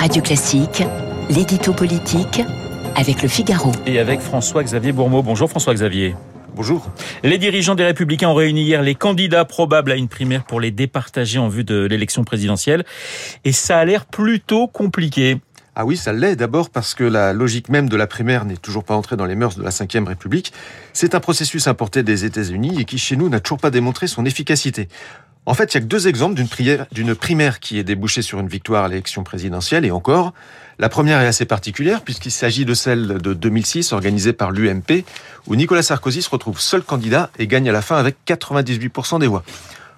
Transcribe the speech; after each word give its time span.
Radio 0.00 0.22
Classique, 0.22 0.82
l'édito 1.28 1.74
politique 1.74 2.40
avec 2.96 3.20
le 3.20 3.28
Figaro. 3.28 3.70
Et 3.84 3.98
avec 3.98 4.20
François-Xavier 4.20 4.92
Bourmeau. 4.92 5.22
Bonjour 5.22 5.50
François-Xavier. 5.50 6.16
Bonjour. 6.56 6.90
Les 7.22 7.36
dirigeants 7.36 7.74
des 7.74 7.84
Républicains 7.84 8.30
ont 8.30 8.34
réuni 8.34 8.62
hier 8.62 8.80
les 8.80 8.94
candidats 8.94 9.44
probables 9.44 9.92
à 9.92 9.96
une 9.96 10.08
primaire 10.08 10.44
pour 10.44 10.58
les 10.58 10.70
départager 10.70 11.38
en 11.38 11.48
vue 11.48 11.64
de 11.64 11.84
l'élection 11.84 12.24
présidentielle. 12.24 12.86
Et 13.44 13.52
ça 13.52 13.76
a 13.76 13.84
l'air 13.84 14.06
plutôt 14.06 14.68
compliqué. 14.68 15.36
Ah 15.76 15.84
oui, 15.84 15.98
ça 15.98 16.14
l'est 16.14 16.34
d'abord 16.34 16.70
parce 16.70 16.94
que 16.94 17.04
la 17.04 17.34
logique 17.34 17.68
même 17.68 17.90
de 17.90 17.96
la 17.96 18.06
primaire 18.06 18.46
n'est 18.46 18.56
toujours 18.56 18.84
pas 18.84 18.96
entrée 18.96 19.16
dans 19.16 19.26
les 19.26 19.34
mœurs 19.34 19.56
de 19.56 19.62
la 19.62 19.68
Ve 19.68 20.06
République. 20.06 20.54
C'est 20.94 21.14
un 21.14 21.20
processus 21.20 21.68
importé 21.68 22.02
des 22.02 22.24
États-Unis 22.24 22.80
et 22.80 22.86
qui 22.86 22.96
chez 22.96 23.16
nous 23.16 23.28
n'a 23.28 23.40
toujours 23.40 23.58
pas 23.58 23.70
démontré 23.70 24.06
son 24.06 24.24
efficacité. 24.24 24.88
En 25.46 25.54
fait, 25.54 25.72
il 25.72 25.76
y 25.76 25.78
a 25.78 25.80
que 25.80 25.86
deux 25.86 26.06
exemples 26.06 26.34
d'une 26.92 27.14
primaire 27.14 27.60
qui 27.60 27.78
est 27.78 27.84
débouchée 27.84 28.22
sur 28.22 28.40
une 28.40 28.48
victoire 28.48 28.84
à 28.84 28.88
l'élection 28.88 29.24
présidentielle 29.24 29.84
et 29.84 29.90
encore. 29.90 30.32
La 30.78 30.88
première 30.88 31.20
est 31.20 31.26
assez 31.26 31.46
particulière 31.46 32.02
puisqu'il 32.02 32.30
s'agit 32.30 32.64
de 32.64 32.74
celle 32.74 33.18
de 33.18 33.34
2006 33.34 33.92
organisée 33.92 34.32
par 34.32 34.50
l'UMP 34.50 35.04
où 35.46 35.56
Nicolas 35.56 35.82
Sarkozy 35.82 36.22
se 36.22 36.30
retrouve 36.30 36.60
seul 36.60 36.82
candidat 36.82 37.30
et 37.38 37.46
gagne 37.46 37.68
à 37.68 37.72
la 37.72 37.82
fin 37.82 37.96
avec 37.96 38.16
98% 38.26 39.18
des 39.18 39.26
voix. 39.26 39.42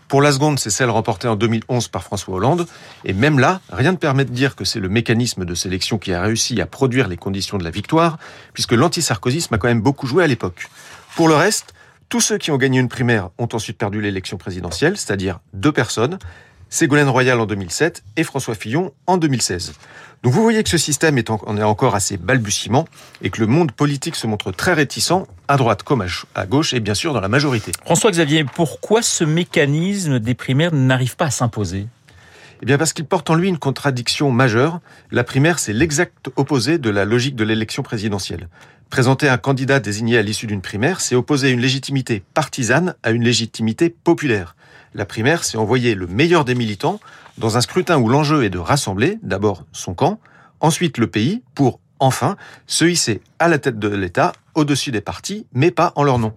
Pour 0.09 0.21
la 0.21 0.30
seconde, 0.30 0.59
c'est 0.59 0.71
celle 0.71 0.91
remportée 0.91 1.27
en 1.27 1.37
2011 1.37 1.88
par 1.88 2.05
François 2.05 2.35
Hollande. 2.35 2.66
Et 3.05 3.15
même 3.15 3.38
là, 3.38 3.61
rien 3.73 3.93
ne 3.93 3.97
permet 3.97 4.27
de 4.27 4.30
dire 4.30 4.57
que 4.57 4.65
c'est 4.65 4.79
le 4.79 4.91
mécanisme 4.91 5.45
de 5.45 5.55
sélection 5.55 5.97
qui 5.99 6.13
a 6.13 6.21
réussi 6.21 6.61
à 6.61 6.66
produire 6.66 7.09
les 7.09 7.16
conditions 7.16 7.57
de 7.57 7.65
la 7.65 7.71
victoire, 7.71 8.19
puisque 8.52 8.73
l'antisarkozisme 8.73 9.55
a 9.55 9.59
quand 9.59 9.69
même 9.69 9.80
beaucoup 9.80 10.07
joué 10.07 10.23
à 10.23 10.27
l'époque. 10.27 10.69
Pour 11.16 11.29
le 11.29 11.35
reste, 11.35 11.73
tous 12.12 12.21
ceux 12.21 12.37
qui 12.37 12.51
ont 12.51 12.59
gagné 12.59 12.79
une 12.79 12.91
primaire 12.91 13.30
ont 13.39 13.48
ensuite 13.55 13.79
perdu 13.79 14.02
l'élection 14.02 14.37
présidentielle, 14.37 14.98
c'est-à-dire 14.98 15.41
deux 15.55 15.73
personnes. 15.73 16.19
Ségolène 16.69 17.09
Royal 17.09 17.41
en 17.41 17.47
2007 17.47 18.05
et 18.19 18.23
François 18.23 18.55
Fillon 18.55 18.93
en 19.07 19.16
2016. 19.16 19.73
Donc 20.23 20.35
vous 20.35 20.43
voyez 20.43 20.62
que 20.62 20.69
ce 20.69 20.77
système 20.77 21.16
est, 21.16 21.30
en, 21.30 21.57
est 21.57 21.62
encore 21.62 21.95
assez 21.95 22.18
balbutiement 22.18 22.87
et 23.23 23.30
que 23.30 23.40
le 23.40 23.46
monde 23.46 23.73
politique 23.73 24.15
se 24.15 24.27
montre 24.27 24.52
très 24.52 24.74
réticent, 24.74 25.24
à 25.49 25.57
droite 25.57 25.85
comme 25.85 26.05
à 26.35 26.45
gauche 26.45 26.74
et 26.74 26.80
bien 26.80 26.93
sûr 26.93 27.15
dans 27.15 27.21
la 27.23 27.29
majorité. 27.29 27.73
François-Xavier, 27.83 28.45
pourquoi 28.45 29.01
ce 29.01 29.24
mécanisme 29.24 30.18
des 30.18 30.35
primaires 30.35 30.74
n'arrive 30.74 31.16
pas 31.16 31.24
à 31.24 31.30
s'imposer? 31.30 31.87
Eh 32.63 32.65
bien 32.65 32.79
parce 32.79 32.93
qu'il 32.93 33.05
porte 33.05 33.29
en 33.29 33.35
lui 33.35 33.49
une 33.49 33.59
contradiction 33.59 34.30
majeure. 34.30 34.80
La 35.10 35.24
primaire, 35.24 35.59
c'est 35.59 35.73
l'exact 35.73 36.30
opposé 36.37 36.79
de 36.79 36.91
la 36.91 37.05
logique 37.05 37.35
de 37.35 37.43
l'élection 37.43 37.82
présidentielle. 37.82 38.49
Présenter 38.88 39.29
un 39.29 39.37
candidat 39.37 39.80
désigné 39.80 40.16
à 40.16 40.23
l'issue 40.23 40.46
d'une 40.46 40.60
primaire, 40.60 41.01
c'est 41.01 41.16
opposer 41.16 41.51
une 41.51 41.60
légitimité 41.60 42.23
partisane 42.35 42.95
à 43.02 43.10
une 43.10 43.24
légitimité 43.24 43.90
populaire. 43.90 44.55
La 44.95 45.05
primaire, 45.07 45.43
c'est 45.43 45.57
envoyer 45.57 45.96
le 45.96 46.07
meilleur 46.07 46.45
des 46.45 46.55
militants 46.55 47.01
dans 47.37 47.57
un 47.57 47.63
scrutin 47.63 47.99
où 47.99 48.09
l'enjeu 48.09 48.45
est 48.45 48.51
de 48.51 48.59
rassembler 48.59 49.18
d'abord 49.23 49.65
son 49.73 49.95
camp, 49.95 50.21
ensuite 50.60 50.99
le 50.99 51.09
pays, 51.09 51.43
pour 51.57 51.80
enfin 51.99 52.37
se 52.68 52.85
hisser 52.85 53.23
à 53.40 53.49
la 53.49 53.59
tête 53.59 53.80
de 53.80 53.88
l'État, 53.88 54.33
au-dessus 54.55 54.93
des 54.93 55.01
partis, 55.01 55.46
mais 55.52 55.73
pas 55.73 55.93
en 55.96 56.05
leur 56.05 56.18
nom. 56.18 56.33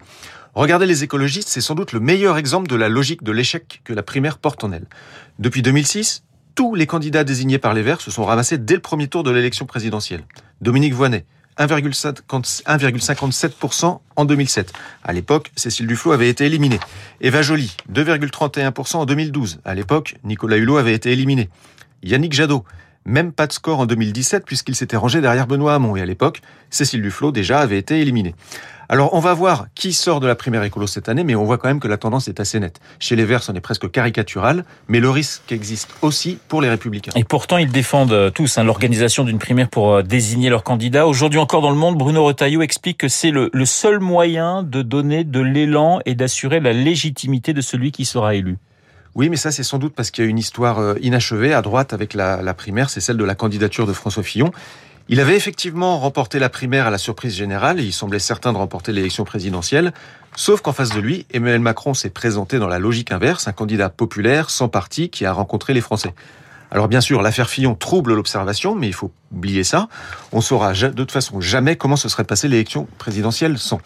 Regardez 0.56 0.86
les 0.86 1.04
écologistes, 1.04 1.50
c'est 1.50 1.60
sans 1.60 1.74
doute 1.74 1.92
le 1.92 2.00
meilleur 2.00 2.38
exemple 2.38 2.66
de 2.66 2.76
la 2.76 2.88
logique 2.88 3.22
de 3.22 3.30
l'échec 3.30 3.82
que 3.84 3.92
la 3.92 4.02
primaire 4.02 4.38
porte 4.38 4.64
en 4.64 4.72
elle. 4.72 4.86
Depuis 5.38 5.60
2006, 5.60 6.22
tous 6.54 6.74
les 6.74 6.86
candidats 6.86 7.24
désignés 7.24 7.58
par 7.58 7.74
les 7.74 7.82
Verts 7.82 8.00
se 8.00 8.10
sont 8.10 8.24
ramassés 8.24 8.56
dès 8.56 8.72
le 8.72 8.80
premier 8.80 9.06
tour 9.06 9.22
de 9.22 9.30
l'élection 9.30 9.66
présidentielle. 9.66 10.22
Dominique 10.62 10.94
Voynet, 10.94 11.26
1,57% 11.58 14.00
en 14.16 14.24
2007. 14.24 14.72
À 15.04 15.12
l'époque, 15.12 15.52
Cécile 15.56 15.86
Duflot 15.86 16.12
avait 16.12 16.30
été 16.30 16.46
éliminée. 16.46 16.80
Eva 17.20 17.42
Joly, 17.42 17.76
2,31% 17.92 18.96
en 18.96 19.04
2012. 19.04 19.60
À 19.66 19.74
l'époque, 19.74 20.16
Nicolas 20.24 20.56
Hulot 20.56 20.78
avait 20.78 20.94
été 20.94 21.12
éliminé. 21.12 21.50
Yannick 22.02 22.32
Jadot, 22.32 22.64
même 23.06 23.32
pas 23.32 23.46
de 23.46 23.52
score 23.52 23.80
en 23.80 23.86
2017 23.86 24.44
puisqu'il 24.44 24.74
s'était 24.74 24.96
rangé 24.96 25.20
derrière 25.20 25.46
Benoît 25.46 25.74
Hamon. 25.74 25.96
Et 25.96 26.02
à 26.02 26.06
l'époque, 26.06 26.42
Cécile 26.70 27.00
Duflot 27.00 27.32
déjà 27.32 27.60
avait 27.60 27.78
été 27.78 28.00
éliminée. 28.00 28.34
Alors 28.88 29.14
on 29.14 29.20
va 29.20 29.34
voir 29.34 29.66
qui 29.74 29.92
sort 29.92 30.20
de 30.20 30.26
la 30.26 30.36
primaire 30.36 30.62
écolo 30.62 30.86
cette 30.86 31.08
année, 31.08 31.24
mais 31.24 31.34
on 31.34 31.44
voit 31.44 31.58
quand 31.58 31.68
même 31.68 31.80
que 31.80 31.88
la 31.88 31.96
tendance 31.96 32.28
est 32.28 32.38
assez 32.38 32.60
nette. 32.60 32.80
Chez 33.00 33.16
les 33.16 33.24
Verts, 33.24 33.42
on 33.48 33.54
est 33.54 33.60
presque 33.60 33.90
caricatural, 33.90 34.64
mais 34.88 35.00
le 35.00 35.10
risque 35.10 35.50
existe 35.50 35.92
aussi 36.02 36.38
pour 36.48 36.62
les 36.62 36.68
Républicains. 36.68 37.12
Et 37.16 37.24
pourtant, 37.24 37.58
ils 37.58 37.70
défendent 37.70 38.12
euh, 38.12 38.30
tous 38.30 38.58
hein, 38.58 38.64
l'organisation 38.64 39.24
d'une 39.24 39.38
primaire 39.38 39.68
pour 39.68 39.94
euh, 39.94 40.02
désigner 40.02 40.50
leur 40.50 40.62
candidat. 40.62 41.06
Aujourd'hui 41.08 41.40
encore 41.40 41.62
dans 41.62 41.70
le 41.70 41.76
monde, 41.76 41.98
Bruno 41.98 42.24
Retailleau 42.24 42.62
explique 42.62 42.98
que 42.98 43.08
c'est 43.08 43.32
le, 43.32 43.50
seul 43.64 43.98
moyen 43.98 44.62
de 44.62 44.82
donner 44.82 45.24
de 45.24 45.40
l'élan 45.40 45.98
et 46.06 46.14
d'assurer 46.14 46.60
la 46.60 46.72
légitimité 46.72 47.52
de 47.52 47.60
celui 47.60 47.90
qui 47.90 48.04
sera 48.04 48.36
élu. 48.36 48.58
Oui, 49.16 49.30
mais 49.30 49.36
ça, 49.36 49.50
c'est 49.50 49.62
sans 49.62 49.78
doute 49.78 49.94
parce 49.94 50.10
qu'il 50.10 50.24
y 50.24 50.26
a 50.26 50.30
une 50.30 50.38
histoire 50.38 50.78
euh, 50.78 50.94
inachevée 51.00 51.54
à 51.54 51.62
droite 51.62 51.94
avec 51.94 52.12
la, 52.12 52.52
primaire, 52.52 52.90
c'est 52.90 53.00
celle 53.00 53.16
de 53.16 53.24
la 53.24 53.34
candidature 53.34 53.86
de 53.86 53.94
François 53.94 54.22
Fillon. 54.22 54.52
Il 55.08 55.20
avait 55.20 55.36
effectivement 55.36 55.98
remporté 55.98 56.38
la 56.38 56.50
primaire 56.50 56.86
à 56.86 56.90
la 56.90 56.98
surprise 56.98 57.34
générale 57.34 57.80
il 57.80 57.92
semblait 57.92 58.18
certain 58.18 58.52
de 58.52 58.58
remporter 58.58 58.92
l'élection 58.92 59.24
présidentielle. 59.24 59.94
Sauf 60.36 60.60
qu'en 60.60 60.74
face 60.74 60.90
de 60.90 61.00
lui, 61.00 61.24
Emmanuel 61.32 61.60
Macron 61.60 61.94
s'est 61.94 62.10
présenté 62.10 62.58
dans 62.58 62.68
la 62.68 62.78
logique 62.78 63.10
inverse, 63.10 63.48
un 63.48 63.52
candidat 63.52 63.88
populaire, 63.88 64.50
sans 64.50 64.68
parti, 64.68 65.08
qui 65.08 65.24
a 65.24 65.32
rencontré 65.32 65.72
les 65.72 65.80
Français. 65.80 66.12
Alors 66.70 66.88
bien 66.88 67.00
sûr, 67.00 67.22
l'affaire 67.22 67.48
Fillon 67.48 67.74
trouble 67.74 68.12
l'observation, 68.12 68.74
mais 68.74 68.88
il 68.88 68.92
faut 68.92 69.12
oublier 69.32 69.64
ça. 69.64 69.88
On 70.32 70.42
saura 70.42 70.74
de 70.74 70.88
toute 70.88 71.12
façon 71.12 71.40
jamais 71.40 71.76
comment 71.76 71.96
se 71.96 72.10
serait 72.10 72.24
passée 72.24 72.48
l'élection 72.48 72.86
présidentielle 72.98 73.56
sans. 73.56 73.80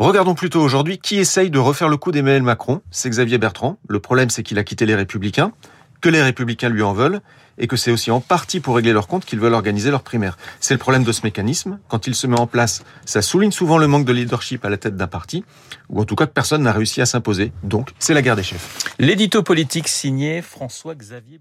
Regardons 0.00 0.34
plutôt 0.34 0.60
aujourd'hui 0.60 0.98
qui 0.98 1.16
essaye 1.18 1.50
de 1.50 1.58
refaire 1.58 1.88
le 1.88 1.96
coup 1.96 2.10
d'Emmanuel 2.10 2.42
Macron. 2.42 2.82
C'est 2.90 3.08
Xavier 3.08 3.38
Bertrand. 3.38 3.78
Le 3.88 4.00
problème, 4.00 4.28
c'est 4.28 4.42
qu'il 4.42 4.58
a 4.58 4.64
quitté 4.64 4.86
les 4.86 4.94
Républicains 4.96 5.52
que 6.00 6.10
les 6.10 6.22
républicains 6.22 6.68
lui 6.68 6.82
en 6.82 6.92
veulent 6.92 7.22
et 7.56 7.66
que 7.66 7.76
c'est 7.76 7.90
aussi 7.90 8.10
en 8.10 8.20
partie 8.20 8.60
pour 8.60 8.76
régler 8.76 8.92
leur 8.92 9.06
compte 9.06 9.24
qu'ils 9.24 9.40
veulent 9.40 9.54
organiser 9.54 9.90
leur 9.90 10.02
primaire. 10.02 10.36
C'est 10.60 10.74
le 10.74 10.78
problème 10.78 11.02
de 11.02 11.12
ce 11.12 11.22
mécanisme. 11.22 11.78
Quand 11.88 12.06
il 12.06 12.14
se 12.14 12.26
met 12.26 12.38
en 12.38 12.46
place, 12.46 12.84
ça 13.06 13.22
souligne 13.22 13.52
souvent 13.52 13.78
le 13.78 13.86
manque 13.86 14.04
de 14.04 14.12
leadership 14.12 14.66
à 14.66 14.68
la 14.68 14.76
tête 14.76 14.96
d'un 14.96 15.06
parti, 15.06 15.46
ou 15.88 16.02
en 16.02 16.04
tout 16.04 16.14
cas 16.14 16.26
que 16.26 16.32
personne 16.32 16.62
n'a 16.62 16.72
réussi 16.72 17.00
à 17.00 17.06
s'imposer. 17.06 17.52
Donc, 17.62 17.92
c'est 17.98 18.12
la 18.12 18.20
guerre 18.20 18.36
des 18.36 18.42
chefs. 18.42 18.80
L'édito 18.98 19.42
politique 19.42 19.88
signé 19.88 20.42
François-Xavier 20.42 21.38